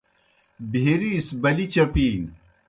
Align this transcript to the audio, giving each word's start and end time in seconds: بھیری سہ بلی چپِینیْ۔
بھیری 0.71 1.13
سہ 1.25 1.33
بلی 1.41 1.65
چپِینیْ۔ 1.73 2.31